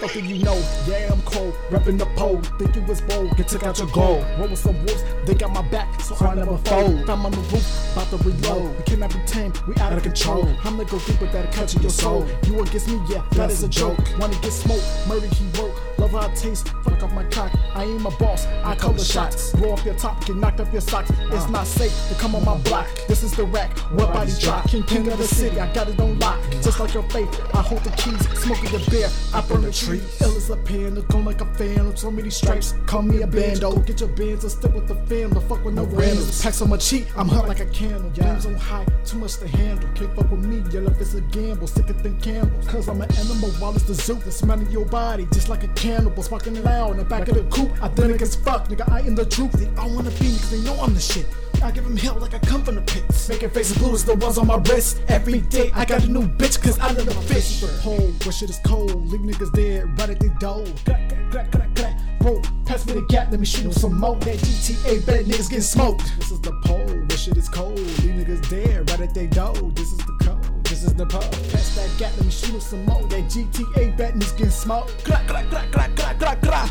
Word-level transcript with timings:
Fucking 0.00 0.26
you 0.26 0.38
know, 0.44 0.62
yeah, 0.86 1.10
I'm 1.10 1.22
cold. 1.22 1.54
Reppin' 1.70 1.98
the 1.98 2.04
pole, 2.16 2.38
think 2.58 2.76
it 2.76 2.86
was 2.86 3.00
bold. 3.00 3.34
Get 3.34 3.48
took 3.48 3.62
out 3.62 3.78
your 3.78 3.88
gold. 3.88 4.22
Roll 4.38 4.48
with 4.48 4.58
some 4.58 4.76
wolves, 4.84 5.02
they 5.24 5.34
got 5.34 5.54
my 5.54 5.62
back, 5.62 5.98
so 6.02 6.14
I 6.26 6.34
never 6.34 6.58
fold. 6.58 7.08
I'm 7.08 7.24
on 7.24 7.32
the 7.32 7.38
roof, 7.38 7.92
about 7.92 8.10
to 8.10 8.16
reload. 8.18 8.76
We 8.76 8.82
cannot 8.82 9.14
be 9.14 9.20
tamed, 9.24 9.56
we 9.66 9.74
out 9.76 9.94
of 9.94 10.02
control. 10.02 10.46
I'm 10.64 10.76
gonna 10.76 10.84
go 10.84 10.98
deep 10.98 11.18
with 11.18 11.32
that 11.32 11.74
in 11.74 11.80
your 11.80 11.90
soul. 11.90 12.26
You 12.46 12.60
against 12.60 12.88
me, 12.88 13.00
yeah, 13.08 13.24
that 13.32 13.50
is 13.50 13.62
a 13.62 13.68
joke. 13.68 13.98
Wanna 14.18 14.36
get 14.42 14.52
smoked, 14.52 14.84
murder 15.08 15.26
he 15.26 15.46
wrote. 15.58 15.72
Love 15.98 16.10
how 16.10 16.28
it 16.28 16.36
tastes, 16.36 16.68
fuck 16.82 17.02
off 17.02 17.12
my 17.12 17.24
cock. 17.24 17.52
I 17.74 17.84
ain't 17.84 18.00
my 18.02 18.14
boss, 18.18 18.44
I 18.64 18.74
call 18.74 18.92
the 18.92 19.02
shots. 19.02 19.52
Blow 19.52 19.72
off 19.72 19.82
your 19.82 19.94
top, 19.94 20.22
get 20.26 20.36
knocked 20.36 20.60
off 20.60 20.70
your 20.72 20.82
socks. 20.82 21.10
It's 21.32 21.48
not 21.48 21.66
safe 21.66 21.94
to 22.10 22.14
come 22.16 22.34
on 22.34 22.44
my 22.44 22.58
block. 22.58 22.86
This 23.08 23.22
is 23.22 23.32
the 23.32 23.44
rack, 23.44 23.78
what 23.96 24.12
body 24.12 24.32
drop. 24.38 24.68
King, 24.68 24.82
king 24.82 25.08
of 25.08 25.16
the 25.16 25.26
city, 25.26 25.58
I 25.58 25.72
got 25.72 25.88
it 25.88 25.98
on 25.98 26.18
lock. 26.18 26.38
Just 26.60 26.80
like 26.80 26.92
your 26.92 27.04
faith, 27.04 27.30
I 27.54 27.62
hold 27.62 27.82
the 27.82 27.93
keys, 27.96 28.28
smoking 28.38 28.70
the 28.72 28.90
beer, 28.90 29.08
I 29.32 29.40
burn 29.46 29.62
the 29.62 29.72
tree. 29.72 30.02
Ill 30.20 30.36
as 30.36 30.50
a 30.50 30.56
pen, 30.56 30.94
look 30.96 31.14
on 31.14 31.24
like 31.24 31.40
a 31.40 31.46
fan. 31.54 31.96
So 31.96 32.10
many 32.10 32.30
stripes, 32.30 32.74
call 32.86 33.02
me 33.02 33.22
a 33.22 33.26
bando. 33.26 33.76
Get 33.80 34.00
your 34.00 34.10
bands 34.10 34.44
and 34.44 34.52
stick 34.52 34.74
with 34.74 34.88
the 34.88 34.96
fam. 35.06 35.30
Don't 35.30 35.48
fuck 35.48 35.64
with 35.64 35.74
no 35.74 35.86
randoms. 35.86 36.42
Pack 36.42 36.54
so 36.54 36.66
much 36.66 36.88
heat, 36.88 37.06
I'm 37.16 37.28
hot 37.28 37.48
like 37.48 37.60
a 37.60 37.66
candle. 37.66 38.10
Games 38.10 38.44
on 38.46 38.54
high, 38.54 38.86
too 39.04 39.18
much 39.18 39.36
to 39.38 39.48
handle. 39.48 39.88
Can't 39.94 40.14
fuck 40.14 40.30
with 40.30 40.44
me, 40.44 40.58
yell 40.70 40.86
if 40.88 41.00
it's 41.00 41.14
a 41.14 41.20
gamble. 41.20 41.66
Sicker 41.66 41.92
than 41.92 42.20
Campbell. 42.20 42.60
Cause 42.66 42.88
I'm 42.88 43.00
an 43.00 43.10
animal 43.12 43.50
while 43.52 43.74
it's 43.74 43.84
the 43.84 43.94
zoo. 43.94 44.14
That's 44.14 44.36
smelling 44.36 44.70
your 44.70 44.84
body, 44.84 45.26
just 45.32 45.48
like 45.48 45.64
a 45.64 45.68
cannibal. 45.68 46.22
Sparking 46.22 46.62
loud 46.62 46.92
in 46.92 46.96
the 46.98 47.04
back 47.04 47.28
of 47.28 47.36
the 47.36 47.44
coop. 47.44 47.70
I 47.82 47.88
think 47.88 48.20
it's 48.20 48.34
fuck, 48.34 48.68
nigga. 48.68 48.90
I 48.90 49.00
am 49.00 49.14
the 49.14 49.24
truth. 49.24 49.52
They 49.52 49.68
all 49.80 49.94
wanna 49.94 50.10
be 50.10 50.34
me 50.34 50.38
cause 50.38 50.50
they 50.50 50.60
know 50.60 50.74
I'm 50.80 50.94
the 50.94 51.00
shit. 51.00 51.26
I 51.64 51.70
give 51.70 51.84
them 51.84 51.96
hell 51.96 52.18
like 52.20 52.34
I 52.34 52.38
come 52.40 52.62
from 52.62 52.74
the 52.74 52.82
pits. 52.82 53.26
Making 53.26 53.48
faces 53.48 53.78
blue 53.78 53.94
as 53.94 54.04
the 54.04 54.14
ones 54.16 54.36
on 54.36 54.48
my 54.48 54.56
wrist. 54.68 55.00
Every 55.08 55.40
day 55.40 55.70
I 55.74 55.86
got 55.86 56.04
a 56.04 56.06
new 56.06 56.28
bitch 56.28 56.62
cause 56.62 56.78
I 56.78 56.88
love 56.88 57.06
the 57.06 57.14
fish. 57.14 57.62
The 57.62 57.68
pole 57.80 58.12
where 58.22 58.32
shit 58.32 58.50
is 58.50 58.60
cold. 58.66 58.94
Leave 59.08 59.22
niggas 59.22 59.50
dead 59.54 59.98
right 59.98 60.10
at 60.10 60.20
the 60.20 60.28
door. 60.38 60.66
Crack, 60.84 61.08
crack, 61.08 61.30
crack, 61.30 61.50
crack, 61.52 61.74
crack. 61.74 62.20
Bro, 62.20 62.42
pass 62.66 62.84
me 62.86 62.92
the 62.92 63.06
gap, 63.08 63.30
let 63.30 63.40
me 63.40 63.46
shoot 63.46 63.64
'em 63.64 63.72
some 63.72 63.98
more. 63.98 64.16
That 64.16 64.38
GTA 64.40 65.06
bad 65.06 65.24
niggas 65.24 65.48
getting 65.48 65.62
smoked. 65.62 66.04
This 66.18 66.32
is 66.32 66.40
the 66.40 66.52
pole 66.66 66.84
where 66.84 67.16
shit 67.16 67.38
is 67.38 67.48
cold. 67.48 67.78
Leave 67.78 68.16
niggas 68.20 68.46
dead 68.50 68.90
right 68.90 69.00
at 69.00 69.14
they 69.14 69.26
door. 69.26 69.54
This 69.72 69.90
is 69.90 69.98
the 69.98 70.16
code. 70.20 70.64
This 70.64 70.84
is 70.84 70.92
the 70.92 71.06
pole. 71.06 71.22
Pass 71.50 71.76
that 71.76 71.88
gap, 71.96 72.12
let 72.18 72.26
me 72.26 72.30
shoot 72.30 72.52
'em 72.52 72.60
some 72.60 72.84
more. 72.84 73.08
That 73.08 73.30
GTA 73.30 73.88
bad 73.96 74.16
niggas 74.16 74.36
getting 74.36 74.50
smoked. 74.50 75.02
Crack, 75.02 75.26
crack, 75.26 75.48
crack, 75.48 75.72
crack, 75.72 75.96
crack, 75.96 76.18
crack, 76.18 76.42
crack. 76.42 76.70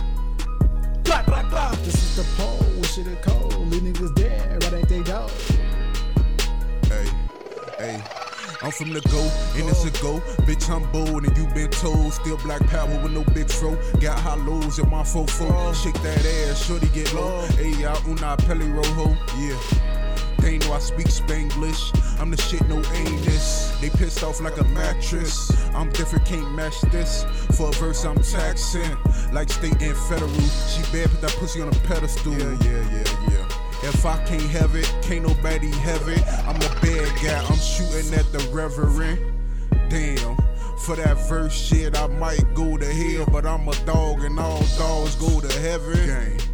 Crack, 1.03 1.25
crack, 1.25 1.49
crack. 1.49 1.83
This 1.83 1.95
is 1.95 2.15
the 2.17 2.25
pole 2.37 2.57
where 2.77 2.83
shit 2.83 3.07
is 3.07 3.17
cold. 3.25 3.57
Leave 3.71 3.81
niggas 3.81 4.13
dead 4.13 4.42
I'm 8.63 8.71
from 8.71 8.93
the 8.93 9.01
go, 9.11 9.19
and 9.59 9.69
it's 9.69 9.83
a 9.83 9.91
go. 10.01 10.21
Bitch, 10.47 10.69
I'm 10.69 10.89
bold, 10.93 11.25
and 11.25 11.37
you 11.37 11.45
been 11.53 11.69
told. 11.69 12.13
Still 12.13 12.37
black 12.37 12.65
power 12.67 12.87
with 13.03 13.11
no 13.11 13.23
big 13.33 13.47
throw. 13.47 13.75
Got 13.99 14.17
high 14.17 14.37
hollows 14.37 14.79
in 14.79 14.89
my 14.89 15.03
fofo. 15.03 15.75
Shake 15.75 16.01
that 16.01 16.25
ass, 16.25 16.65
shorty 16.65 16.87
get 16.93 17.13
low. 17.13 17.45
Hey, 17.57 17.83
out 17.83 18.05
una 18.07 18.37
peli 18.37 18.65
rojo. 18.69 19.17
Yeah. 19.37 19.59
They 20.39 20.59
know 20.59 20.73
I 20.73 20.79
speak 20.79 21.07
Spanglish. 21.07 21.91
I'm 22.21 22.31
the 22.31 22.37
shit, 22.37 22.65
no 22.69 22.77
anus. 22.93 23.77
They 23.81 23.89
pissed 23.89 24.23
off 24.23 24.39
like 24.39 24.57
a 24.57 24.63
mattress. 24.63 25.51
I'm 25.73 25.89
different, 25.91 26.25
can't 26.25 26.49
match 26.53 26.79
this. 26.83 27.25
For 27.57 27.67
a 27.67 27.71
verse, 27.73 28.05
I'm 28.05 28.21
taxing. 28.21 28.95
Like 29.33 29.49
state 29.49 29.81
and 29.81 29.97
federal. 30.07 30.31
She 30.67 30.81
bad, 30.93 31.09
put 31.11 31.21
that 31.21 31.35
pussy 31.37 31.61
on 31.61 31.67
a 31.67 31.75
pedestal. 31.87 32.33
Yeah, 32.33 32.57
yeah, 32.63 32.91
yeah, 32.91 33.29
yeah. 33.29 33.42
If 33.85 34.05
I 34.05 34.17
can't 34.23 34.41
have 34.43 34.75
it, 34.75 34.85
can't 35.01 35.27
nobody 35.27 35.69
have 35.69 36.07
it. 36.07 36.23
I'm 36.47 36.55
a 36.55 36.81
bad 36.81 37.11
guy, 37.21 37.45
I'm 37.49 37.57
shooting 37.57 38.13
at 38.13 38.31
the 38.31 38.39
reverend. 38.51 39.19
Damn. 39.89 40.37
For 40.79 40.95
that 40.95 41.17
verse 41.29 41.53
shit, 41.53 41.97
I 41.97 42.07
might 42.07 42.43
go 42.53 42.77
to 42.77 42.85
hell, 42.85 43.25
but 43.31 43.45
I'm 43.45 43.67
a 43.67 43.75
dog 43.85 44.23
and 44.23 44.39
all 44.39 44.63
dogs 44.77 45.15
go 45.15 45.39
to 45.39 45.59
heaven. 45.59 46.07
Gang. 46.07 46.52